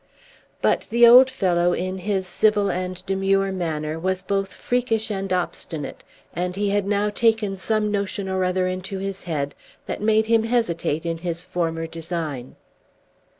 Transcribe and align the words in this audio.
But 0.63 0.87
the 0.89 1.05
old 1.05 1.29
fellow, 1.29 1.73
in 1.73 1.99
his 1.99 2.25
civil 2.25 2.71
and 2.71 3.05
demure 3.05 3.51
manner, 3.51 3.99
was 3.99 4.23
both 4.23 4.51
freakish 4.51 5.11
and 5.11 5.31
obstinate; 5.31 6.03
and 6.35 6.55
he 6.55 6.71
had 6.71 6.87
now 6.87 7.11
taken 7.11 7.55
some 7.55 7.91
notion 7.91 8.27
or 8.27 8.43
other 8.43 8.65
into 8.65 8.97
his 8.97 9.25
head 9.25 9.53
that 9.85 10.01
made 10.01 10.25
him 10.25 10.45
hesitate 10.45 11.05
in 11.05 11.19
his 11.19 11.43
former 11.43 11.85
design. 11.85 12.55